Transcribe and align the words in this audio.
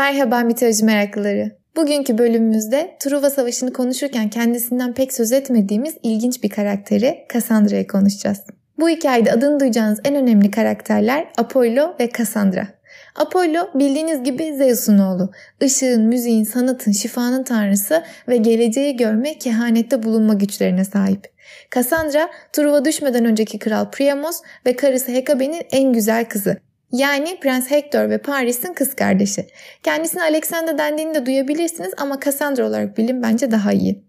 Merhaba 0.00 0.40
mitoloji 0.40 0.84
meraklıları. 0.84 1.56
Bugünkü 1.76 2.18
bölümümüzde 2.18 2.96
Truva 3.00 3.30
Savaşı'nı 3.30 3.72
konuşurken 3.72 4.30
kendisinden 4.30 4.94
pek 4.94 5.12
söz 5.12 5.32
etmediğimiz 5.32 5.94
ilginç 6.02 6.42
bir 6.42 6.48
karakteri 6.48 7.26
Cassandra'yı 7.32 7.86
konuşacağız. 7.86 8.38
Bu 8.78 8.88
hikayede 8.88 9.32
adını 9.32 9.60
duyacağınız 9.60 10.00
en 10.04 10.14
önemli 10.14 10.50
karakterler 10.50 11.28
Apollo 11.38 11.94
ve 12.00 12.10
Cassandra. 12.18 12.68
Apollo 13.16 13.68
bildiğiniz 13.74 14.22
gibi 14.22 14.54
Zeus'un 14.56 14.98
oğlu. 14.98 15.30
Işığın, 15.60 16.02
müziğin, 16.02 16.44
sanatın, 16.44 16.92
şifanın 16.92 17.42
tanrısı 17.42 18.02
ve 18.28 18.36
geleceği 18.36 18.96
görme, 18.96 19.38
kehanette 19.38 20.02
bulunma 20.02 20.34
güçlerine 20.34 20.84
sahip. 20.84 21.32
Cassandra, 21.74 22.30
Truva 22.52 22.84
düşmeden 22.84 23.24
önceki 23.24 23.58
kral 23.58 23.90
Priamos 23.90 24.40
ve 24.66 24.76
karısı 24.76 25.12
Hekabe'nin 25.12 25.62
en 25.72 25.92
güzel 25.92 26.24
kızı. 26.24 26.56
Yani 26.92 27.40
Prens 27.40 27.70
Hector 27.70 28.10
ve 28.10 28.18
Paris'in 28.18 28.72
kız 28.72 28.94
kardeşi. 28.94 29.46
Kendisine 29.82 30.22
Alexander 30.22 30.78
dendiğini 30.78 31.14
de 31.14 31.26
duyabilirsiniz 31.26 31.92
ama 31.96 32.20
Cassandra 32.24 32.66
olarak 32.66 32.98
bilin 32.98 33.22
bence 33.22 33.50
daha 33.50 33.72
iyi. 33.72 34.04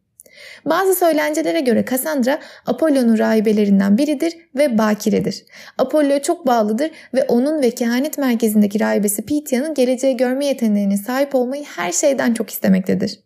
Bazı 0.66 0.96
söylencelere 0.96 1.60
göre 1.60 1.86
Cassandra 1.90 2.40
Apollo'nun 2.66 3.18
rahibelerinden 3.18 3.98
biridir 3.98 4.38
ve 4.56 4.78
bakiredir. 4.78 5.46
Apollo'ya 5.78 6.22
çok 6.22 6.48
bağlıdır 6.48 6.92
ve 7.14 7.24
onun 7.24 7.62
ve 7.62 7.72
kehanet 7.72 8.18
merkezindeki 8.18 8.80
rahibesi 8.80 9.26
Pythia'nın 9.26 9.74
geleceği 9.74 10.18
görme 10.18 10.46
yeteneğine 10.46 10.98
sahip 10.98 11.36
olmayı 11.36 11.64
her 11.64 11.92
şeyden 11.92 12.34
çok 12.34 12.50
istemektedir. 12.50 13.20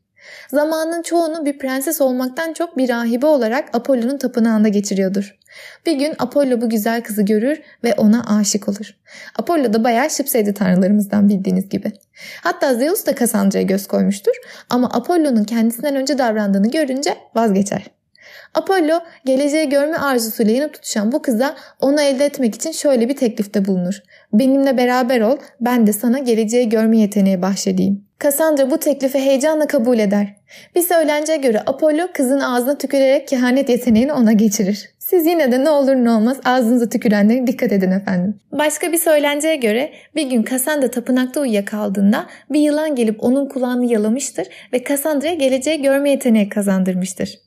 Zamanın 0.51 1.01
çoğunu 1.01 1.45
bir 1.45 1.57
prenses 1.57 2.01
olmaktan 2.01 2.53
çok 2.53 2.77
bir 2.77 2.89
rahibe 2.89 3.25
olarak 3.25 3.75
Apollo'nun 3.75 4.17
tapınağında 4.17 4.67
geçiriyordur. 4.67 5.39
Bir 5.85 5.93
gün 5.93 6.13
Apollo 6.19 6.61
bu 6.61 6.69
güzel 6.69 7.03
kızı 7.03 7.21
görür 7.21 7.61
ve 7.83 7.93
ona 7.93 8.37
aşık 8.39 8.69
olur. 8.69 8.95
Apollo 9.39 9.73
da 9.73 9.83
bayağı 9.83 10.09
şıpseydi 10.09 10.53
tanrılarımızdan 10.53 11.29
bildiğiniz 11.29 11.69
gibi. 11.69 11.91
Hatta 12.43 12.73
Zeus 12.73 13.05
da 13.05 13.15
Cassandra'ya 13.15 13.63
göz 13.63 13.87
koymuştur 13.87 14.33
ama 14.69 14.89
Apollo'nun 14.93 15.43
kendisinden 15.43 15.95
önce 15.95 16.17
davrandığını 16.17 16.71
görünce 16.71 17.17
vazgeçer. 17.35 17.95
Apollo 18.53 18.99
geleceği 19.25 19.69
görme 19.69 19.97
arzusuyla 19.97 20.53
yanıp 20.53 20.73
tutuşan 20.73 21.11
bu 21.11 21.21
kıza 21.21 21.55
onu 21.81 22.01
elde 22.01 22.25
etmek 22.25 22.55
için 22.55 22.71
şöyle 22.71 23.09
bir 23.09 23.15
teklifte 23.15 23.65
bulunur. 23.65 24.03
Benimle 24.33 24.77
beraber 24.77 25.21
ol 25.21 25.37
ben 25.61 25.87
de 25.87 25.93
sana 25.93 26.19
geleceği 26.19 26.69
görme 26.69 26.97
yeteneği 26.97 27.41
bahşedeyim. 27.41 28.04
Cassandra 28.23 28.71
bu 28.71 28.77
teklifi 28.77 29.19
heyecanla 29.19 29.67
kabul 29.67 29.99
eder. 29.99 30.27
Bir 30.75 30.81
söylenceye 30.81 31.37
göre 31.37 31.61
Apollo 31.65 32.07
kızın 32.13 32.39
ağzına 32.39 32.77
tükürerek 32.77 33.27
kehanet 33.27 33.69
yeteneğini 33.69 34.13
ona 34.13 34.31
geçirir. 34.31 34.89
Siz 34.99 35.25
yine 35.25 35.51
de 35.51 35.63
ne 35.63 35.69
olur 35.69 35.95
ne 35.95 36.11
olmaz 36.11 36.37
ağzınıza 36.45 36.89
tükürenlere 36.89 37.47
dikkat 37.47 37.71
edin 37.71 37.91
efendim. 37.91 38.39
Başka 38.51 38.91
bir 38.91 38.97
söylenceye 38.97 39.55
göre 39.55 39.91
bir 40.15 40.29
gün 40.29 40.43
Cassandra 40.43 40.91
tapınakta 40.91 41.41
uyuyakaldığında 41.41 42.25
bir 42.49 42.59
yılan 42.59 42.95
gelip 42.95 43.23
onun 43.23 43.49
kulağını 43.49 43.85
yalamıştır 43.85 44.47
ve 44.73 44.83
Cassandra'ya 44.83 45.33
geleceği 45.33 45.81
görme 45.81 46.11
yeteneği 46.11 46.49
kazandırmıştır. 46.49 47.39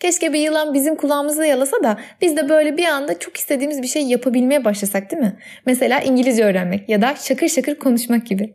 Keşke 0.00 0.32
bir 0.32 0.40
yılan 0.40 0.74
bizim 0.74 0.96
kulağımızı 0.96 1.46
yalasa 1.46 1.76
da 1.82 1.98
biz 2.20 2.36
de 2.36 2.48
böyle 2.48 2.76
bir 2.76 2.84
anda 2.84 3.18
çok 3.18 3.36
istediğimiz 3.36 3.82
bir 3.82 3.86
şey 3.86 4.02
yapabilmeye 4.02 4.64
başlasak 4.64 5.10
değil 5.10 5.22
mi? 5.22 5.36
Mesela 5.66 6.00
İngilizce 6.00 6.44
öğrenmek 6.44 6.88
ya 6.88 7.02
da 7.02 7.14
şakır 7.14 7.48
şakır 7.48 7.74
konuşmak 7.74 8.26
gibi. 8.26 8.54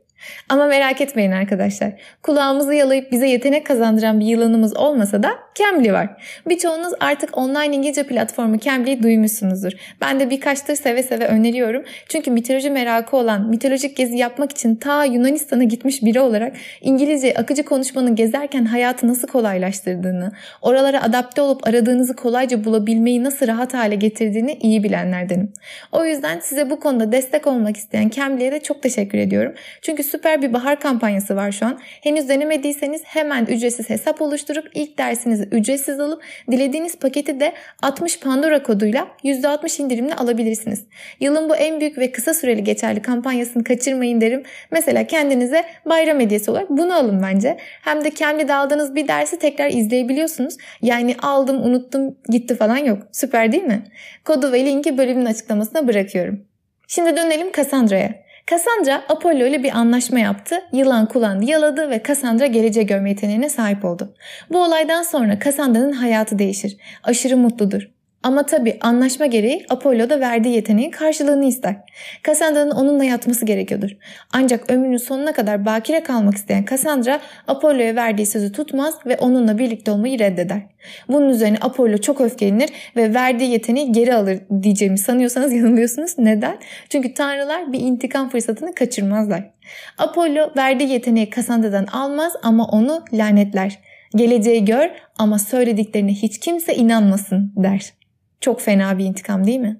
Ama 0.50 0.66
merak 0.66 1.02
etmeyin 1.02 1.32
arkadaşlar. 1.32 1.92
Kulağımızı 2.24 2.74
yalayıp 2.74 3.12
bize 3.12 3.28
yetenek 3.28 3.66
kazandıran 3.66 4.20
bir 4.20 4.26
yılanımız 4.26 4.78
olmasa 4.78 5.24
da 5.24 5.30
Cambly 5.56 5.94
var. 5.94 6.10
Birçoğunuz 6.50 6.94
artık 7.00 7.38
online 7.38 7.76
İngilizce 7.76 8.04
platformu 8.04 8.60
Cambly'yi 8.60 9.04
duymuşsunuzdur. 9.04 9.72
Ben 10.02 10.20
de 10.20 10.30
birkaçtır 10.30 10.76
seve 10.76 11.04
seve 11.04 11.28
öneriyorum. 11.28 11.84
Çünkü 12.10 12.32
mitoloji 12.32 12.70
merakı 12.70 13.18
olan, 13.18 13.50
mitolojik 13.50 13.98
gezi 13.98 14.18
yapmak 14.18 14.52
için 14.52 14.76
ta 14.76 15.04
Yunanistan'a 15.04 15.64
gitmiş 15.64 16.04
biri 16.04 16.20
olarak 16.20 16.54
İngilizce 16.82 17.34
akıcı 17.34 17.64
konuşmanın 17.64 18.16
gezerken 18.16 18.66
hayatı 18.66 19.08
nasıl 19.08 19.28
kolaylaştırdığını, 19.28 20.32
oralara 20.62 21.04
adapte 21.04 21.42
olup 21.42 21.68
aradığınızı 21.68 22.16
kolayca 22.16 22.64
bulabilmeyi 22.64 23.24
nasıl 23.24 23.48
rahat 23.48 23.74
hale 23.74 23.96
getirdiğini 23.96 24.54
iyi 24.62 24.84
bilenlerdenim. 24.84 25.54
O 25.92 26.06
yüzden 26.06 26.40
size 26.40 26.70
bu 26.70 26.80
konuda 26.80 27.12
destek 27.12 27.48
olmak 27.48 27.78
isteyen 27.78 28.10
Cambly'e 28.10 28.52
de 28.52 28.60
çok 28.60 28.84
teşekkür 28.84 29.18
ediyorum. 29.18 29.54
Çünkü 29.82 30.04
süper 30.08 30.42
bir 30.42 30.54
bahar 30.54 30.80
kampanyası 30.80 31.36
var 31.36 31.52
şu 31.52 31.66
an. 31.66 31.80
Henüz 31.82 32.30
denemediyseniz 32.30 33.02
hemen 33.06 33.46
ücretsiz 33.46 33.90
hesap 33.90 34.22
oluşturup 34.22 34.68
ilk 34.74 34.98
dersinizi 34.98 35.44
ücretsiz 35.52 36.00
alıp 36.00 36.24
dilediğiniz 36.52 36.96
paketi 36.96 37.40
de 37.40 37.54
60 37.82 38.20
Pandora 38.20 38.64
koduyla 38.64 39.08
%60 39.24 39.82
indirimle 39.82 40.16
alabilirsiniz. 40.16 40.84
Yılın 41.20 41.50
bu 41.50 41.56
en 41.56 41.80
büyük 41.80 41.98
ve 41.98 42.12
kısa 42.12 42.34
süreli 42.34 42.64
geçerli 42.64 43.02
kampanyasını 43.02 43.64
kaçırmayın 43.64 44.22
derim. 44.22 44.44
Mesela 44.72 45.08
kendinize 45.08 45.66
bayram 45.86 46.20
hediyesi 46.20 46.52
olarak 46.52 46.70
bunu 46.70 46.96
alın 46.96 47.24
bence. 47.24 47.58
Hem 47.60 48.04
de 48.04 48.10
kendi 48.10 48.54
aldığınız 48.54 48.96
bir 48.96 49.08
dersi 49.08 49.40
tekrar 49.40 49.70
izleyebiliyorsunuz. 49.70 50.58
Yani 50.82 51.16
aldım 51.22 51.64
unuttum 51.64 52.16
gitti 52.30 52.56
falan 52.56 52.78
yok. 52.78 53.00
Süper 53.12 53.52
değil 53.52 53.64
mi? 53.64 53.84
Kodu 54.26 54.52
ve 54.52 54.66
linki 54.66 54.98
bölümün 54.98 55.26
açıklamasına 55.26 55.88
bırakıyorum. 55.88 56.46
Şimdi 56.88 57.18
dönelim 57.18 57.52
Cassandra'ya. 57.52 58.27
Cassandra 58.50 59.04
Apollo 59.10 59.46
ile 59.46 59.64
bir 59.64 59.78
anlaşma 59.78 60.20
yaptı. 60.20 60.56
Yılan 60.74 61.06
kulağını 61.06 61.46
yaladı 61.46 61.90
ve 61.90 62.04
Cassandra 62.08 62.46
geleceği 62.46 62.86
görme 62.86 63.10
yeteneğine 63.10 63.50
sahip 63.50 63.86
oldu. 63.86 64.14
Bu 64.50 64.64
olaydan 64.64 65.04
sonra 65.04 65.40
Cassandra'nın 65.40 65.92
hayatı 65.92 66.40
değişir. 66.40 66.78
Aşırı 67.04 67.38
mutludur. 67.38 67.97
Ama 68.28 68.44
tabi 68.44 68.78
anlaşma 68.82 69.26
gereği 69.26 69.66
Apollo 69.70 70.10
da 70.10 70.20
verdiği 70.20 70.56
yeteneğin 70.56 70.92
karşılığını 70.92 71.46
ister. 71.46 71.76
Cassandra'nın 72.24 72.72
onunla 72.72 73.04
yatması 73.04 73.46
gerekiyordur. 73.46 73.90
Ancak 74.34 74.72
ömrünün 74.72 74.98
sonuna 74.98 75.34
kadar 75.34 75.66
bakire 75.66 76.04
kalmak 76.04 76.36
isteyen 76.36 76.66
Cassandra 76.70 77.20
Apollo'ya 77.48 77.96
verdiği 77.96 78.26
sözü 78.26 78.52
tutmaz 78.52 78.96
ve 79.06 79.18
onunla 79.18 79.58
birlikte 79.58 79.92
olmayı 79.92 80.20
reddeder. 80.20 80.62
Bunun 81.08 81.30
üzerine 81.30 81.58
Apollo 81.62 81.98
çok 81.98 82.22
öfkelenir 82.22 82.70
ve 82.96 83.14
verdiği 83.14 83.52
yeteneği 83.52 83.92
geri 83.92 84.16
alır 84.16 84.40
diyeceğimi 84.62 84.98
sanıyorsanız 84.98 85.54
yanılıyorsunuz. 85.54 86.18
Neden? 86.18 86.58
Çünkü 86.90 87.14
tanrılar 87.14 87.74
bir 87.74 87.80
intikam 87.80 88.30
fırsatını 88.30 88.76
kaçırmazlar. 88.76 89.52
Apollo 89.98 90.52
verdiği 90.58 90.90
yeteneği 90.90 91.32
Cassandra'dan 91.32 91.86
almaz 91.86 92.34
ama 92.44 92.66
onu 92.66 93.06
lanetler. 93.14 93.80
Geleceği 94.16 94.66
gör 94.66 94.90
ama 95.18 95.40
söylediklerine 95.40 96.14
hiç 96.14 96.40
kimse 96.40 96.76
inanmasın 96.76 97.54
der. 97.56 97.97
Çok 98.42 98.62
fena 98.62 98.98
bir 98.98 99.06
intikam 99.06 99.48
değil 99.48 99.60
mi? 99.60 99.78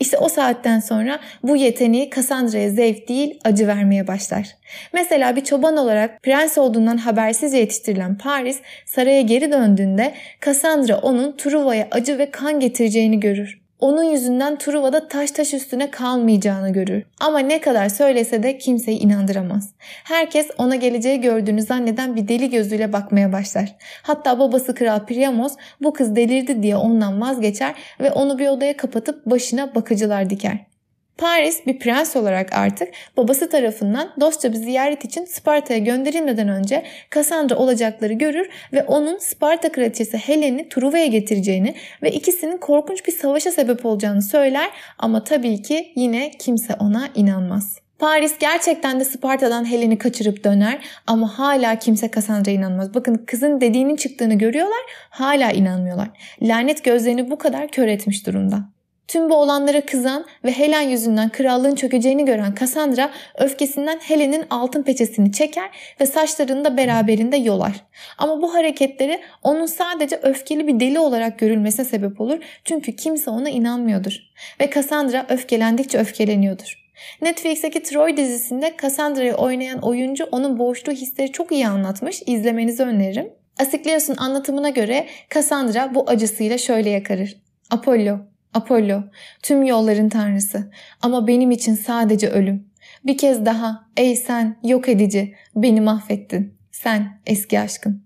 İşte 0.00 0.18
o 0.18 0.28
saatten 0.28 0.80
sonra 0.80 1.20
bu 1.42 1.56
yeteneği 1.56 2.10
Cassandra'ya 2.10 2.70
zevk 2.70 3.08
değil 3.08 3.40
acı 3.44 3.66
vermeye 3.66 4.06
başlar. 4.06 4.46
Mesela 4.92 5.36
bir 5.36 5.44
çoban 5.44 5.76
olarak 5.76 6.22
prens 6.22 6.58
olduğundan 6.58 6.96
habersizce 6.96 7.58
yetiştirilen 7.58 8.18
Paris 8.18 8.60
saraya 8.86 9.20
geri 9.20 9.52
döndüğünde 9.52 10.14
Cassandra 10.44 10.98
onun 10.98 11.36
Truva'ya 11.36 11.88
acı 11.90 12.18
ve 12.18 12.30
kan 12.30 12.60
getireceğini 12.60 13.20
görür 13.20 13.63
onun 13.80 14.02
yüzünden 14.02 14.58
Truva'da 14.58 15.08
taş 15.08 15.30
taş 15.30 15.54
üstüne 15.54 15.90
kalmayacağını 15.90 16.72
görür. 16.72 17.02
Ama 17.20 17.38
ne 17.38 17.60
kadar 17.60 17.88
söylese 17.88 18.42
de 18.42 18.58
kimseyi 18.58 18.98
inandıramaz. 18.98 19.70
Herkes 20.04 20.50
ona 20.58 20.76
geleceği 20.76 21.20
gördüğünü 21.20 21.62
zanneden 21.62 22.16
bir 22.16 22.28
deli 22.28 22.50
gözüyle 22.50 22.92
bakmaya 22.92 23.32
başlar. 23.32 23.74
Hatta 24.02 24.38
babası 24.38 24.74
Kral 24.74 25.06
Priamos 25.06 25.52
bu 25.80 25.92
kız 25.92 26.16
delirdi 26.16 26.62
diye 26.62 26.76
ondan 26.76 27.20
vazgeçer 27.20 27.74
ve 28.00 28.12
onu 28.12 28.38
bir 28.38 28.48
odaya 28.48 28.76
kapatıp 28.76 29.26
başına 29.26 29.74
bakıcılar 29.74 30.30
diker. 30.30 30.73
Paris 31.18 31.66
bir 31.66 31.78
prens 31.78 32.16
olarak 32.16 32.52
artık 32.52 32.88
babası 33.16 33.48
tarafından 33.48 34.12
dostça 34.20 34.52
bir 34.52 34.56
ziyaret 34.56 35.04
için 35.04 35.24
Sparta'ya 35.24 35.78
gönderilmeden 35.78 36.48
önce 36.48 36.84
Cassandra 37.14 37.56
olacakları 37.56 38.12
görür 38.12 38.48
ve 38.72 38.84
onun 38.84 39.18
Sparta 39.18 39.72
kraliçesi 39.72 40.16
Helen'i 40.16 40.68
Truva'ya 40.68 41.06
getireceğini 41.06 41.74
ve 42.02 42.10
ikisinin 42.12 42.56
korkunç 42.56 43.06
bir 43.06 43.12
savaşa 43.12 43.50
sebep 43.50 43.86
olacağını 43.86 44.22
söyler 44.22 44.70
ama 44.98 45.24
tabii 45.24 45.62
ki 45.62 45.92
yine 45.96 46.30
kimse 46.30 46.74
ona 46.74 47.08
inanmaz. 47.14 47.78
Paris 47.98 48.38
gerçekten 48.38 49.00
de 49.00 49.04
Sparta'dan 49.04 49.70
Helen'i 49.70 49.98
kaçırıp 49.98 50.44
döner 50.44 50.84
ama 51.06 51.38
hala 51.38 51.78
kimse 51.78 52.10
Cassandra'ya 52.10 52.56
inanmaz. 52.56 52.94
Bakın 52.94 53.24
kızın 53.26 53.60
dediğinin 53.60 53.96
çıktığını 53.96 54.34
görüyorlar 54.34 54.80
hala 55.10 55.50
inanmıyorlar. 55.50 56.08
Lanet 56.42 56.84
gözlerini 56.84 57.30
bu 57.30 57.38
kadar 57.38 57.68
kör 57.68 57.88
etmiş 57.88 58.26
durumda. 58.26 58.73
Tüm 59.08 59.30
bu 59.30 59.34
olanlara 59.34 59.80
kızan 59.80 60.24
ve 60.44 60.50
Helen 60.50 60.80
yüzünden 60.80 61.28
krallığın 61.28 61.74
çökeceğini 61.74 62.24
gören 62.24 62.54
Cassandra 62.60 63.10
öfkesinden 63.38 63.98
Helen'in 63.98 64.44
altın 64.50 64.82
peçesini 64.82 65.32
çeker 65.32 65.70
ve 66.00 66.06
saçlarını 66.06 66.64
da 66.64 66.76
beraberinde 66.76 67.36
yolar. 67.36 67.84
Ama 68.18 68.42
bu 68.42 68.54
hareketleri 68.54 69.20
onun 69.42 69.66
sadece 69.66 70.20
öfkeli 70.22 70.66
bir 70.66 70.80
deli 70.80 70.98
olarak 70.98 71.38
görülmesine 71.38 71.84
sebep 71.84 72.20
olur 72.20 72.38
çünkü 72.64 72.96
kimse 72.96 73.30
ona 73.30 73.48
inanmıyordur. 73.48 74.18
Ve 74.60 74.70
Cassandra 74.70 75.26
öfkelendikçe 75.28 75.98
öfkeleniyordur. 75.98 76.84
Netflix'teki 77.22 77.82
Troy 77.82 78.16
dizisinde 78.16 78.74
Cassandra'yı 78.82 79.34
oynayan 79.34 79.78
oyuncu 79.78 80.24
onun 80.24 80.58
boğuştuğu 80.58 80.92
hisleri 80.92 81.32
çok 81.32 81.52
iyi 81.52 81.68
anlatmış. 81.68 82.22
İzlemenizi 82.26 82.82
öneririm. 82.82 83.32
Asiklios'un 83.60 84.16
anlatımına 84.16 84.68
göre 84.68 85.06
Cassandra 85.34 85.94
bu 85.94 86.10
acısıyla 86.10 86.58
şöyle 86.58 86.90
yakarır. 86.90 87.36
Apollo, 87.70 88.18
Apollo, 88.54 89.02
tüm 89.42 89.62
yolların 89.62 90.08
tanrısı 90.08 90.70
ama 91.02 91.26
benim 91.26 91.50
için 91.50 91.74
sadece 91.74 92.28
ölüm. 92.28 92.68
Bir 93.04 93.18
kez 93.18 93.46
daha 93.46 93.88
ey 93.96 94.16
sen 94.16 94.56
yok 94.64 94.88
edici 94.88 95.34
beni 95.56 95.80
mahvettin. 95.80 96.54
Sen 96.72 97.20
eski 97.26 97.60
aşkım. 97.60 98.04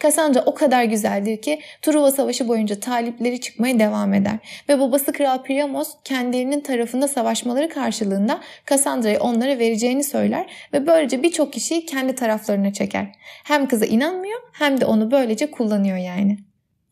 Cassandra 0.00 0.42
o 0.46 0.54
kadar 0.54 0.84
güzeldir 0.84 1.42
ki 1.42 1.60
Truva 1.82 2.10
Savaşı 2.10 2.48
boyunca 2.48 2.80
talipleri 2.80 3.40
çıkmaya 3.40 3.78
devam 3.78 4.14
eder 4.14 4.38
ve 4.68 4.80
babası 4.80 5.12
Kral 5.12 5.42
Priamos 5.42 5.94
kendilerinin 6.04 6.60
tarafında 6.60 7.08
savaşmaları 7.08 7.68
karşılığında 7.68 8.40
Cassandra'yı 8.66 9.20
onlara 9.20 9.58
vereceğini 9.58 10.04
söyler 10.04 10.46
ve 10.72 10.86
böylece 10.86 11.22
birçok 11.22 11.52
kişiyi 11.52 11.86
kendi 11.86 12.14
taraflarına 12.14 12.72
çeker. 12.72 13.06
Hem 13.44 13.68
kıza 13.68 13.86
inanmıyor 13.86 14.40
hem 14.52 14.80
de 14.80 14.84
onu 14.84 15.10
böylece 15.10 15.50
kullanıyor 15.50 15.96
yani. 15.96 16.47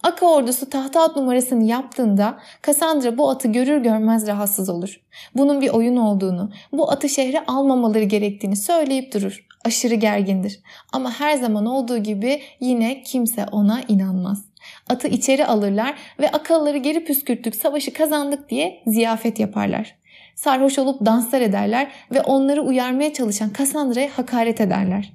Aka 0.07 0.27
ordusu 0.27 0.71
tahta 0.71 1.03
at 1.03 1.17
numarasını 1.17 1.65
yaptığında 1.65 2.39
Cassandra 2.67 3.19
bu 3.19 3.31
atı 3.31 3.49
görür 3.49 3.79
görmez 3.79 4.27
rahatsız 4.27 4.69
olur. 4.69 5.01
Bunun 5.35 5.61
bir 5.61 5.69
oyun 5.69 5.97
olduğunu, 5.97 6.51
bu 6.73 6.91
atı 6.91 7.09
şehre 7.09 7.45
almamaları 7.47 8.05
gerektiğini 8.05 8.57
söyleyip 8.57 9.15
durur. 9.15 9.47
Aşırı 9.65 9.95
gergindir. 9.95 10.61
Ama 10.93 11.11
her 11.11 11.37
zaman 11.37 11.67
olduğu 11.67 11.99
gibi 11.99 12.43
yine 12.61 13.03
kimse 13.03 13.47
ona 13.53 13.81
inanmaz. 13.89 14.45
Atı 14.89 15.09
içeri 15.09 15.47
alırlar 15.47 15.95
ve 16.21 16.31
akılları 16.31 16.79
geri 16.79 17.05
püskürttük, 17.05 17.57
savaşı 17.57 17.93
kazandık 17.93 18.51
diye 18.51 18.83
ziyafet 18.87 19.41
yaparlar. 19.41 19.97
Sarhoş 20.35 20.79
olup 20.79 21.07
danslar 21.07 21.41
ederler 21.41 21.91
ve 22.15 22.23
onları 22.23 22.63
uyarmaya 22.63 23.13
çalışan 23.13 23.51
Cassandra'ya 23.59 24.09
hakaret 24.19 24.61
ederler. 24.61 25.13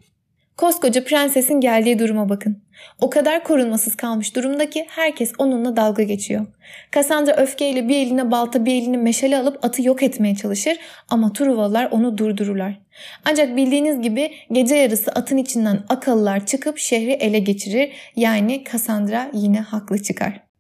Koskoca 0.62 1.04
prensesin 1.04 1.62
geldiği 1.62 2.00
duruma 2.00 2.30
bakın. 2.30 2.58
O 3.00 3.10
kadar 3.10 3.44
korunmasız 3.44 3.96
kalmış 3.96 4.36
durumda 4.36 4.70
ki 4.70 4.86
herkes 4.90 5.32
onunla 5.38 5.76
dalga 5.76 6.04
geçiyor. 6.04 6.46
Cassandra 6.92 7.36
öfkeyle 7.36 7.88
bir 7.88 7.96
eline 7.96 8.32
balta 8.32 8.66
bir 8.66 8.82
eline 8.82 8.98
meşale 8.98 9.38
alıp 9.38 9.66
atı 9.66 9.82
yok 9.82 10.04
etmeye 10.04 10.36
çalışır 10.36 10.78
ama 11.10 11.34
Truvalılar 11.34 11.88
onu 11.92 12.18
durdururlar. 12.18 12.80
Ancak 13.26 13.56
bildiğiniz 13.56 14.02
gibi 14.02 14.32
gece 14.52 14.76
yarısı 14.76 15.12
atın 15.12 15.38
içinden 15.38 15.80
akıllılar 15.90 16.46
çıkıp 16.46 16.78
şehri 16.78 17.12
ele 17.12 17.40
geçirir 17.40 17.92
yani 18.16 18.64
Cassandra 18.72 19.32
yine 19.34 19.60
haklı 19.60 20.04
çıkar. 20.04 20.51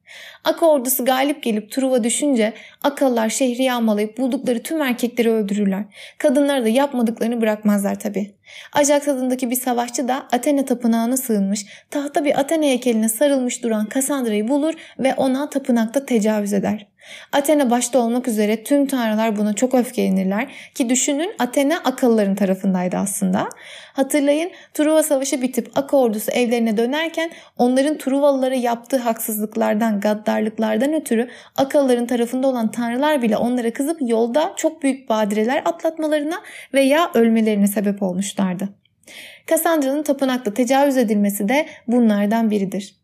Aka 0.44 0.66
ordusu 0.66 1.06
galip 1.06 1.44
gelip 1.44 1.72
Truva 1.72 2.04
düşünce 2.04 2.54
Akalılar 2.84 3.30
şehri 3.30 3.64
yağmalayıp 3.64 4.18
buldukları 4.18 4.64
tüm 4.64 4.82
erkekleri 4.82 5.32
öldürürler. 5.32 5.84
Kadınları 6.18 6.66
da 6.66 6.70
yapmadıklarını 6.70 7.42
bırakmazlar 7.42 8.00
tabi. 8.00 8.36
Ajax 8.74 9.08
adındaki 9.08 9.50
bir 9.50 9.56
savaşçı 9.56 10.08
da 10.08 10.28
Athena 10.32 10.66
tapınağına 10.66 11.18
sığınmış, 11.18 11.66
tahta 11.90 12.26
bir 12.26 12.40
Athena 12.40 12.64
heykeline 12.64 13.10
sarılmış 13.10 13.64
duran 13.64 13.86
Kassandra'yı 13.86 14.48
bulur 14.48 14.74
ve 15.00 15.14
ona 15.14 15.50
tapınakta 15.50 16.06
tecavüz 16.06 16.54
eder. 16.54 16.91
Athena 17.32 17.70
başta 17.70 18.00
olmak 18.00 18.28
üzere 18.28 18.64
tüm 18.64 18.88
tanrılar 18.88 19.38
buna 19.38 19.54
çok 19.54 19.74
öfkelenirler 19.74 20.52
ki 20.76 20.90
düşünün 20.90 21.34
Athena 21.40 21.78
akılların 21.78 22.36
tarafındaydı 22.36 22.98
aslında. 22.98 23.50
Hatırlayın 23.94 24.52
Truva 24.74 25.04
Savaşı 25.04 25.42
bitip 25.42 25.72
Aka 25.76 25.98
ordusu 25.98 26.32
evlerine 26.32 26.78
dönerken 26.78 27.32
onların 27.58 27.98
Truvalılara 27.98 28.56
yaptığı 28.56 28.98
haksızlıklardan, 28.98 30.00
gaddarlıklardan 30.00 30.94
ötürü 30.94 31.30
Akalıların 31.58 32.08
tarafında 32.08 32.48
olan 32.48 32.72
tanrılar 32.72 33.22
bile 33.22 33.38
onlara 33.38 33.74
kızıp 33.74 33.98
yolda 34.02 34.54
çok 34.56 34.84
büyük 34.84 35.10
badireler 35.10 35.62
atlatmalarına 35.66 36.42
veya 36.74 37.12
ölmelerine 37.14 37.68
sebep 37.68 38.04
olmuşlardı. 38.04 38.70
Kassandra'nın 39.46 40.04
tapınakta 40.04 40.54
tecavüz 40.54 40.98
edilmesi 40.98 41.50
de 41.50 41.66
bunlardan 41.88 42.52
biridir. 42.52 43.01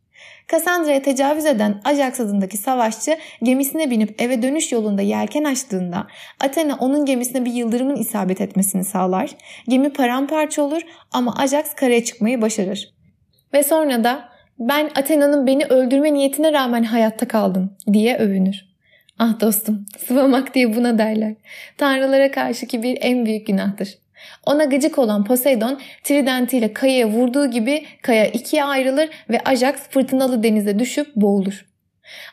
Kassandra'ya 0.48 1.02
tecavüz 1.02 1.46
eden 1.46 1.82
Ajax 1.84 2.20
adındaki 2.20 2.58
savaşçı 2.58 3.18
gemisine 3.44 3.90
binip 3.90 4.22
eve 4.22 4.42
dönüş 4.42 4.72
yolunda 4.72 5.02
yelken 5.02 5.44
açtığında 5.44 6.08
Athena 6.40 6.76
onun 6.76 7.06
gemisine 7.06 7.46
bir 7.46 7.54
yıldırımın 7.54 7.96
isabet 7.96 8.42
etmesini 8.42 8.84
sağlar. 8.84 9.30
Gemi 9.68 9.94
paramparça 9.94 10.62
olur 10.62 10.82
ama 11.12 11.36
Ajax 11.38 11.74
karaya 11.76 12.04
çıkmayı 12.04 12.42
başarır. 12.42 12.94
Ve 13.54 13.64
sonra 13.64 14.04
da 14.04 14.30
ben 14.60 14.90
Athena'nın 14.96 15.48
beni 15.48 15.66
öldürme 15.66 16.14
niyetine 16.14 16.54
rağmen 16.54 16.84
hayatta 16.84 17.28
kaldım 17.28 17.78
diye 17.94 18.18
övünür. 18.18 18.66
Ah 19.20 19.40
dostum 19.40 19.86
sıvamak 20.08 20.54
diye 20.54 20.76
buna 20.76 20.98
derler. 20.98 21.34
Tanrılara 21.78 22.32
karşıki 22.32 22.84
bir 22.84 22.98
en 23.02 23.26
büyük 23.26 23.48
günahtır. 23.48 23.98
Ona 24.45 24.63
gıcık 24.63 24.97
olan 25.00 25.24
Poseidon 25.24 25.79
tridentiyle 26.03 26.74
kayaya 26.74 27.07
vurduğu 27.07 27.45
gibi 27.45 27.85
kaya 28.01 28.25
ikiye 28.25 28.63
ayrılır 28.63 29.09
ve 29.29 29.39
Ajax 29.45 29.75
fırtınalı 29.75 30.44
denize 30.44 30.79
düşüp 30.79 31.15
boğulur. 31.15 31.65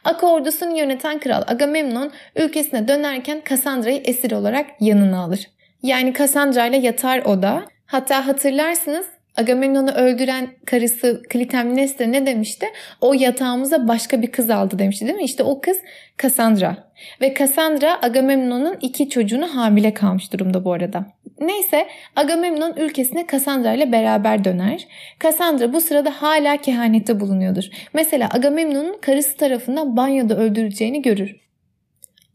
Aka 0.05 0.26
ordusunu 0.26 0.79
yöneten 0.79 1.19
kral 1.19 1.43
Agamemnon 1.46 2.12
ülkesine 2.37 2.88
dönerken 2.88 3.41
Kassandra'yı 3.41 4.02
esir 4.05 4.32
olarak 4.32 4.67
yanına 4.81 5.20
alır. 5.20 5.50
Yani 5.82 6.12
Kassandra 6.12 6.67
ile 6.67 6.76
yatar 6.76 7.19
o 7.25 7.43
da. 7.43 7.64
Hatta 7.87 8.26
hatırlarsınız 8.26 9.06
Agamemnon'u 9.37 9.91
öldüren 9.91 10.49
karısı 10.67 11.23
Klitemnestra 11.31 12.05
ne 12.05 12.26
demişti? 12.26 12.67
O 13.00 13.14
yatağımıza 13.14 13.88
başka 13.88 14.23
bir 14.23 14.32
kız 14.32 14.50
aldı 14.50 14.79
demişti 14.79 15.06
değil 15.06 15.17
mi? 15.17 15.25
İşte 15.25 15.43
o 15.43 15.61
kız 15.61 15.76
Cassandra. 16.23 16.76
Ve 17.20 17.35
Cassandra 17.38 18.02
Agamemnon'un 18.02 18.76
iki 18.81 19.08
çocuğunu 19.08 19.56
hamile 19.56 19.94
kalmış 19.94 20.32
durumda 20.32 20.64
bu 20.64 20.73
arada. 20.73 21.06
Neyse 21.41 21.87
Agamemnon 22.17 22.77
ülkesine 22.77 23.27
Cassandra 23.33 23.73
ile 23.73 23.93
beraber 23.93 24.45
döner. 24.45 24.87
Cassandra 25.21 25.73
bu 25.73 25.81
sırada 25.81 26.11
hala 26.11 26.57
kehanette 26.57 27.21
bulunuyordur. 27.21 27.65
Mesela 27.93 28.29
Agamemnon'un 28.33 28.99
karısı 29.01 29.37
tarafından 29.37 29.97
banyoda 29.97 30.37
öldürüleceğini 30.37 31.03
görür. 31.03 31.37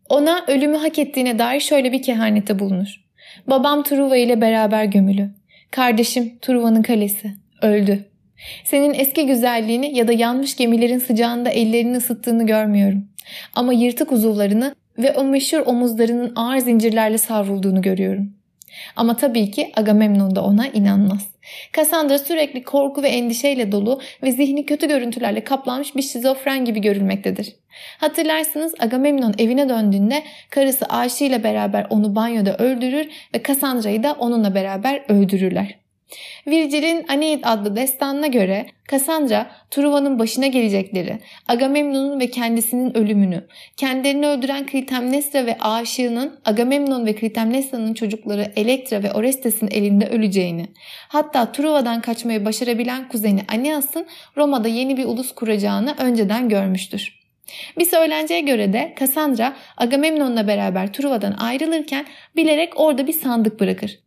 Ona 0.09 0.45
ölümü 0.47 0.77
hak 0.77 0.99
ettiğine 0.99 1.39
dair 1.39 1.59
şöyle 1.59 1.91
bir 1.91 2.01
kehanette 2.01 2.59
bulunur. 2.59 3.05
Babam 3.47 3.83
Truva 3.83 4.17
ile 4.17 4.41
beraber 4.41 4.83
gömülü. 4.83 5.29
Kardeşim 5.71 6.39
Truva'nın 6.41 6.81
kalesi. 6.81 7.31
Öldü. 7.61 8.05
Senin 8.63 8.93
eski 8.93 9.25
güzelliğini 9.25 9.97
ya 9.97 10.07
da 10.07 10.13
yanmış 10.13 10.55
gemilerin 10.55 10.99
sıcağında 10.99 11.49
ellerini 11.49 11.97
ısıttığını 11.97 12.45
görmüyorum. 12.45 13.07
Ama 13.55 13.73
yırtık 13.73 14.11
uzuvlarını 14.11 14.75
ve 14.97 15.11
o 15.11 15.23
meşhur 15.23 15.59
omuzlarının 15.59 16.33
ağır 16.35 16.57
zincirlerle 16.57 17.17
savrulduğunu 17.17 17.81
görüyorum. 17.81 18.38
Ama 18.95 19.15
tabii 19.15 19.51
ki 19.51 19.71
Agamemnon 19.75 20.35
da 20.35 20.43
ona 20.43 20.67
inanmaz. 20.67 21.29
Cassandra 21.73 22.19
sürekli 22.19 22.63
korku 22.63 23.03
ve 23.03 23.07
endişeyle 23.07 23.71
dolu 23.71 24.01
ve 24.23 24.31
zihni 24.31 24.65
kötü 24.65 24.87
görüntülerle 24.87 25.43
kaplanmış 25.43 25.95
bir 25.95 26.01
şizofren 26.01 26.65
gibi 26.65 26.81
görülmektedir. 26.81 27.55
Hatırlarsınız 27.97 28.73
Agamemnon 28.79 29.33
evine 29.37 29.69
döndüğünde 29.69 30.23
karısı 30.49 30.85
Aşi 30.85 31.25
ile 31.25 31.43
beraber 31.43 31.87
onu 31.89 32.15
banyoda 32.15 32.57
öldürür 32.57 33.07
ve 33.35 33.43
Cassandra'yı 33.43 34.03
da 34.03 34.13
onunla 34.19 34.55
beraber 34.55 35.03
öldürürler. 35.07 35.75
Virgil'in 36.47 37.05
Aeneid 37.07 37.39
adlı 37.43 37.75
destanına 37.75 38.27
göre 38.27 38.65
Cassandra, 38.91 39.51
Truva'nın 39.71 40.19
başına 40.19 40.47
gelecekleri, 40.47 41.19
Agamemnon'un 41.47 42.19
ve 42.19 42.27
kendisinin 42.27 42.97
ölümünü, 42.97 43.47
kendilerini 43.77 44.27
öldüren 44.27 44.65
Klitemnestra 44.65 45.45
ve 45.45 45.57
aşığının 45.59 46.39
Agamemnon 46.45 47.05
ve 47.05 47.15
Klitemnestra'nın 47.15 47.93
çocukları 47.93 48.51
Elektra 48.55 49.03
ve 49.03 49.13
Orestes'in 49.13 49.67
elinde 49.71 50.07
öleceğini, 50.07 50.67
hatta 51.07 51.51
Truva'dan 51.51 52.01
kaçmayı 52.01 52.45
başarabilen 52.45 53.09
kuzeni 53.09 53.41
Aeneas'ın 53.47 54.05
Roma'da 54.37 54.67
yeni 54.67 54.97
bir 54.97 55.05
ulus 55.05 55.35
kuracağını 55.35 55.95
önceden 55.97 56.49
görmüştür. 56.49 57.19
Bir 57.77 57.85
söylenceye 57.85 58.41
göre 58.41 58.73
de 58.73 58.95
Cassandra 58.99 59.55
Agamemnon'la 59.77 60.47
beraber 60.47 60.93
Truva'dan 60.93 61.31
ayrılırken 61.31 62.05
bilerek 62.35 62.79
orada 62.79 63.07
bir 63.07 63.13
sandık 63.13 63.59
bırakır. 63.59 63.99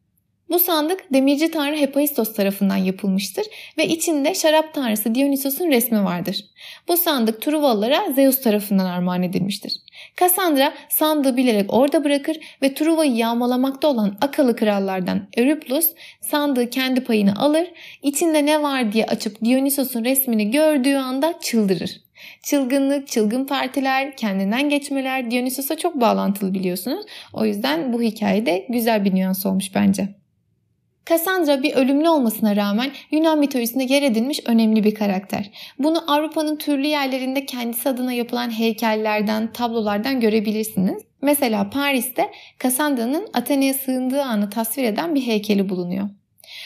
Bu 0.52 0.58
sandık 0.58 1.12
demirci 1.12 1.50
tanrı 1.50 1.76
Hephaistos 1.76 2.34
tarafından 2.34 2.76
yapılmıştır 2.76 3.46
ve 3.78 3.86
içinde 3.86 4.34
şarap 4.34 4.74
tanrısı 4.74 5.14
Dionysos'un 5.14 5.70
resmi 5.70 6.04
vardır. 6.04 6.44
Bu 6.88 6.96
sandık 6.96 7.42
Truvalılara 7.42 8.12
Zeus 8.12 8.40
tarafından 8.40 8.84
armağan 8.84 9.22
edilmiştir. 9.22 9.72
Cassandra 10.16 10.72
sandığı 10.88 11.36
bilerek 11.36 11.74
orada 11.74 12.04
bırakır 12.04 12.36
ve 12.62 12.74
Truva'yı 12.74 13.12
yağmalamakta 13.12 13.88
olan 13.88 14.16
akalı 14.20 14.56
krallardan 14.56 15.28
Eurypylus 15.36 15.86
sandığı 16.20 16.70
kendi 16.70 17.04
payını 17.04 17.36
alır, 17.36 17.68
içinde 18.02 18.46
ne 18.46 18.62
var 18.62 18.92
diye 18.92 19.06
açıp 19.06 19.44
Dionysos'un 19.44 20.04
resmini 20.04 20.50
gördüğü 20.50 20.94
anda 20.94 21.34
çıldırır. 21.42 22.00
Çılgınlık, 22.42 23.08
çılgın 23.08 23.44
partiler, 23.44 24.16
kendinden 24.16 24.68
geçmeler 24.68 25.30
Dionysos'a 25.30 25.76
çok 25.76 26.00
bağlantılı 26.00 26.54
biliyorsunuz. 26.54 27.06
O 27.32 27.44
yüzden 27.44 27.92
bu 27.92 28.02
hikayede 28.02 28.66
güzel 28.68 29.04
bir 29.04 29.14
nüans 29.14 29.46
olmuş 29.46 29.74
bence. 29.74 30.21
Cassandra 31.06 31.62
bir 31.62 31.74
ölümlü 31.74 32.08
olmasına 32.08 32.56
rağmen 32.56 32.90
Yunan 33.10 33.38
mitolojisinde 33.38 33.84
yer 33.84 34.02
edilmiş 34.02 34.40
önemli 34.46 34.84
bir 34.84 34.94
karakter. 34.94 35.50
Bunu 35.78 36.12
Avrupa'nın 36.12 36.56
türlü 36.56 36.86
yerlerinde 36.86 37.46
kendisi 37.46 37.88
adına 37.88 38.12
yapılan 38.12 38.58
heykellerden, 38.58 39.52
tablolardan 39.52 40.20
görebilirsiniz. 40.20 41.02
Mesela 41.22 41.70
Paris'te 41.70 42.30
Cassandra'nın 42.62 43.28
Athena'ya 43.34 43.74
sığındığı 43.74 44.22
anı 44.22 44.50
tasvir 44.50 44.84
eden 44.84 45.14
bir 45.14 45.20
heykeli 45.20 45.68
bulunuyor. 45.68 46.08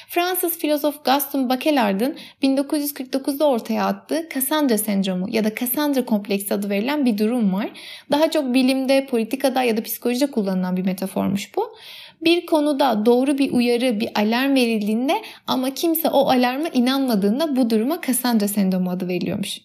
Fransız 0.09 0.59
filozof 0.59 1.05
Gaston 1.05 1.49
Bachelard'ın 1.49 2.17
1949'da 2.43 3.47
ortaya 3.47 3.85
attığı 3.85 4.29
Cassandra 4.35 4.79
sendromu 4.79 5.27
ya 5.31 5.45
da 5.45 5.55
Cassandra 5.55 6.05
kompleksi 6.05 6.55
adı 6.55 6.71
verilen 6.71 7.05
bir 7.05 7.19
durum 7.19 7.53
var. 7.53 7.71
Daha 8.11 8.31
çok 8.31 8.55
bilimde, 8.55 9.07
politikada 9.07 9.63
ya 9.63 9.77
da 9.77 9.83
psikolojide 9.83 10.31
kullanılan 10.31 10.77
bir 10.77 10.85
metaformuş 10.85 11.57
bu. 11.57 11.77
Bir 12.25 12.47
konuda 12.47 13.07
doğru 13.07 13.39
bir 13.39 13.53
uyarı, 13.53 14.01
bir 14.01 14.09
alarm 14.15 14.55
verildiğinde 14.55 15.23
ama 15.47 15.75
kimse 15.75 16.09
o 16.09 16.31
alarma 16.31 16.69
inanmadığında 16.69 17.57
bu 17.57 17.71
duruma 17.71 18.01
Cassandra 18.07 18.49
sendromu 18.49 18.91
adı 18.91 19.09
veriliyormuş. 19.09 19.61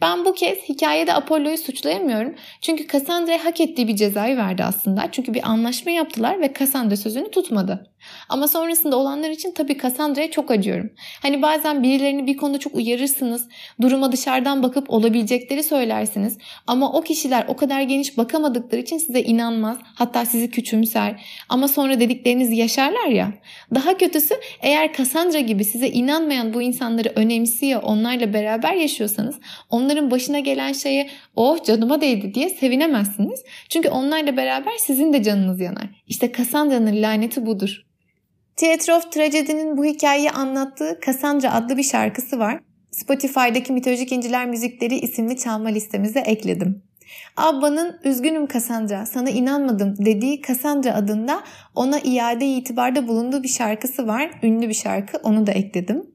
Ben 0.00 0.24
bu 0.24 0.32
kez 0.32 0.58
hikayede 0.68 1.14
Apollo'yu 1.14 1.58
suçlayamıyorum. 1.58 2.34
Çünkü 2.60 2.88
Cassandra'ya 2.88 3.44
hak 3.44 3.60
ettiği 3.60 3.88
bir 3.88 3.96
cezayı 3.96 4.36
verdi 4.36 4.64
aslında. 4.64 5.08
Çünkü 5.12 5.34
bir 5.34 5.50
anlaşma 5.50 5.92
yaptılar 5.92 6.40
ve 6.40 6.52
Cassandra 6.58 6.96
sözünü 6.96 7.30
tutmadı. 7.30 7.90
Ama 8.28 8.48
sonrasında 8.48 8.96
olanlar 8.96 9.30
için 9.30 9.52
tabii 9.52 9.78
Cassandra'ya 9.78 10.30
çok 10.30 10.50
acıyorum. 10.50 10.90
Hani 11.22 11.42
bazen 11.42 11.82
birilerini 11.82 12.26
bir 12.26 12.36
konuda 12.36 12.58
çok 12.58 12.74
uyarırsınız. 12.74 13.48
Duruma 13.80 14.12
dışarıdan 14.12 14.62
bakıp 14.62 14.90
olabilecekleri 14.90 15.62
söylersiniz. 15.62 16.38
Ama 16.66 16.92
o 16.92 17.00
kişiler 17.00 17.44
o 17.48 17.56
kadar 17.56 17.82
geniş 17.82 18.18
bakamadıkları 18.18 18.80
için 18.80 18.98
size 18.98 19.20
inanmaz. 19.22 19.78
Hatta 19.94 20.26
sizi 20.26 20.50
küçümser. 20.50 21.24
Ama 21.48 21.68
sonra 21.68 22.00
dediklerinizi 22.00 22.56
yaşarlar 22.56 23.06
ya. 23.06 23.32
Daha 23.74 23.96
kötüsü 23.96 24.34
eğer 24.60 24.92
Cassandra 24.92 25.40
gibi 25.40 25.64
size 25.64 25.88
inanmayan 25.88 26.54
bu 26.54 26.62
insanları 26.62 27.12
önemsiyor, 27.16 27.82
onlarla 27.82 28.32
beraber 28.32 28.74
yaşıyorsanız 28.74 29.36
onların 29.70 30.10
başına 30.10 30.38
gelen 30.38 30.72
şeye 30.72 31.10
oh 31.36 31.64
canıma 31.64 32.00
değdi 32.00 32.34
diye 32.34 32.48
sevinemezsiniz. 32.48 33.44
Çünkü 33.68 33.88
onlarla 33.88 34.36
beraber 34.36 34.72
sizin 34.78 35.12
de 35.12 35.22
canınız 35.22 35.60
yanar. 35.60 35.97
İşte 36.08 36.32
Cassandra'nın 36.32 37.02
laneti 37.02 37.46
budur. 37.46 37.82
Theatre 38.56 38.94
of 38.94 39.12
Tragedy'nin 39.12 39.76
bu 39.76 39.84
hikayeyi 39.84 40.30
anlattığı 40.30 41.00
Cassandra 41.06 41.54
adlı 41.54 41.76
bir 41.76 41.82
şarkısı 41.82 42.38
var. 42.38 42.60
Spotify'daki 42.90 43.72
Mitolojik 43.72 44.12
İnciler 44.12 44.46
Müzikleri 44.46 44.98
isimli 44.98 45.36
çalma 45.36 45.68
listemize 45.68 46.20
ekledim. 46.20 46.82
Abba'nın 47.36 48.00
Üzgünüm 48.04 48.48
Cassandra, 48.48 49.06
sana 49.06 49.30
inanmadım 49.30 49.96
dediği 49.98 50.42
Cassandra 50.42 50.94
adında 50.94 51.42
ona 51.74 52.00
iade 52.00 52.46
itibarda 52.46 53.08
bulunduğu 53.08 53.42
bir 53.42 53.48
şarkısı 53.48 54.06
var. 54.06 54.30
Ünlü 54.42 54.68
bir 54.68 54.74
şarkı, 54.74 55.18
onu 55.22 55.46
da 55.46 55.52
ekledim. 55.52 56.06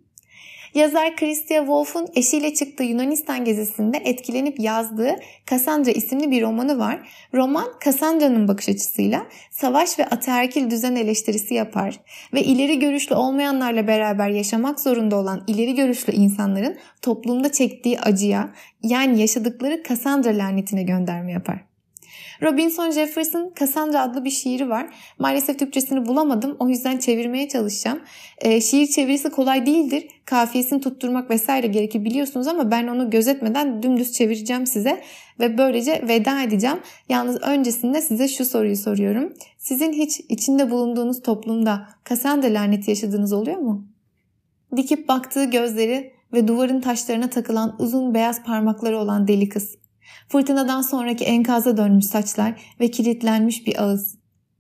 Yazar 0.74 1.16
Christia 1.16 1.58
Wolf'un 1.58 2.08
eşiyle 2.16 2.54
çıktığı 2.54 2.84
Yunanistan 2.84 3.46
gezisinde 3.46 3.98
etkilenip 3.98 4.60
yazdığı 4.60 5.16
Cassandra 5.50 5.92
isimli 5.92 6.32
bir 6.32 6.42
romanı 6.42 6.80
var. 6.80 7.10
Roman 7.34 7.68
Cassandra'nın 7.86 8.48
bakış 8.48 8.70
açısıyla 8.70 9.28
savaş 9.52 10.00
ve 10.00 10.06
ataerkil 10.06 10.70
düzen 10.70 10.96
eleştirisi 10.96 11.54
yapar 11.54 12.00
ve 12.34 12.44
ileri 12.44 12.80
görüşlü 12.80 13.16
olmayanlarla 13.16 13.88
beraber 13.88 14.30
yaşamak 14.30 14.80
zorunda 14.80 15.16
olan 15.16 15.44
ileri 15.48 15.76
görüşlü 15.76 16.14
insanların 16.14 16.78
toplumda 17.02 17.52
çektiği 17.52 18.00
acıya 18.00 18.54
yani 18.84 19.22
yaşadıkları 19.22 19.84
Cassandra 19.90 20.30
lanetine 20.30 20.84
gönderme 20.84 21.32
yapar. 21.32 21.73
Robinson 22.44 22.92
Jefferson 22.92 23.52
Cassandra 23.60 24.02
adlı 24.02 24.26
bir 24.26 24.30
şiiri 24.30 24.70
var. 24.70 24.96
Maalesef 25.20 25.60
Türkçesini 25.60 26.06
bulamadım. 26.06 26.56
O 26.60 26.70
yüzden 26.70 26.98
çevirmeye 26.98 27.48
çalışacağım. 27.48 28.00
E, 28.42 28.62
şiir 28.62 28.88
çevirisi 28.88 29.30
kolay 29.30 29.66
değildir. 29.66 30.08
Kafiyesini 30.26 30.82
tutturmak 30.82 31.30
vesaire 31.30 31.68
gerekir 31.68 32.06
biliyorsunuz 32.06 32.48
ama 32.48 32.72
ben 32.72 32.88
onu 32.88 33.10
gözetmeden 33.10 33.84
dümdüz 33.84 34.12
çevireceğim 34.12 34.68
size 34.68 35.02
ve 35.40 35.58
böylece 35.58 36.04
veda 36.08 36.42
edeceğim. 36.42 36.78
Yalnız 37.10 37.42
öncesinde 37.42 38.02
size 38.02 38.28
şu 38.28 38.46
soruyu 38.46 38.78
soruyorum. 38.78 39.34
Sizin 39.58 39.94
hiç 39.94 40.20
içinde 40.30 40.72
bulunduğunuz 40.72 41.22
toplumda 41.22 41.88
Cassandra 42.10 42.48
laneti 42.48 42.92
yaşadığınız 42.92 43.34
oluyor 43.34 43.58
mu? 43.58 43.88
Dikip 44.78 45.08
baktığı 45.08 45.44
gözleri 45.46 46.14
ve 46.34 46.48
duvarın 46.48 46.82
taşlarına 46.82 47.30
takılan 47.30 47.76
uzun 47.80 48.14
beyaz 48.14 48.44
parmakları 48.44 48.98
olan 48.98 49.28
deli 49.28 49.50
kız. 49.50 49.83
Fırtınadan 50.30 50.82
sonraki 50.82 51.26
enkaza 51.26 51.78
dönmüş 51.78 52.06
saçlar 52.06 52.54
ve 52.80 52.92
kilitlenmiş 52.92 53.68
bir 53.68 53.84
ağız. 53.84 54.16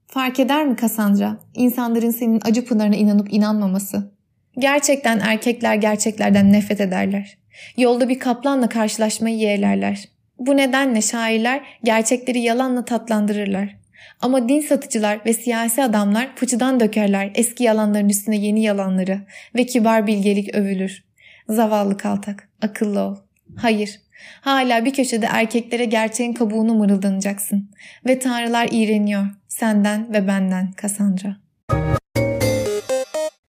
Fark 0.07 0.39
eder 0.39 0.67
mi 0.67 0.75
Cassandra? 0.81 1.37
İnsanların 1.53 2.11
senin 2.11 2.41
acı 2.45 2.65
pınarına 2.65 2.95
inanıp 2.95 3.33
inanmaması. 3.33 4.13
Gerçekten 4.57 5.19
erkekler 5.19 5.75
gerçeklerden 5.75 6.53
nefret 6.53 6.81
ederler. 6.81 7.37
Yolda 7.77 8.09
bir 8.09 8.19
kaplanla 8.19 8.69
karşılaşmayı 8.69 9.37
yeğlerler. 9.37 10.09
Bu 10.39 10.57
nedenle 10.57 11.01
şairler 11.01 11.61
gerçekleri 11.83 12.39
yalanla 12.39 12.85
tatlandırırlar. 12.85 13.75
Ama 14.21 14.49
din 14.49 14.61
satıcılar 14.61 15.25
ve 15.25 15.33
siyasi 15.33 15.83
adamlar 15.83 16.35
fıçıdan 16.35 16.79
dökerler 16.79 17.31
eski 17.35 17.63
yalanların 17.63 18.09
üstüne 18.09 18.37
yeni 18.37 18.63
yalanları 18.63 19.21
ve 19.55 19.65
kibar 19.65 20.07
bilgelik 20.07 20.55
övülür. 20.55 21.03
Zavallı 21.49 21.97
kaltak, 21.97 22.49
akıllı 22.61 22.99
ol. 22.99 23.15
Hayır, 23.55 24.01
Hala 24.41 24.85
bir 24.85 24.93
köşede 24.93 25.25
erkeklere 25.25 25.85
gerçeğin 25.85 26.33
kabuğunu 26.33 26.73
mırıldanacaksın. 26.73 27.71
Ve 28.07 28.19
tanrılar 28.19 28.67
iğreniyor. 28.71 29.27
Senden 29.47 30.13
ve 30.13 30.27
benden 30.27 30.73
Cassandra. 30.81 31.42